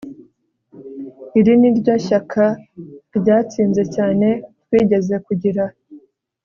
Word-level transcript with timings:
Iri 1.39 1.53
niryo 1.61 1.93
shyaka 2.05 2.45
ryatsinze 3.17 3.83
cyane 3.95 4.27
twigeze 4.63 5.15
kugira 5.25 5.63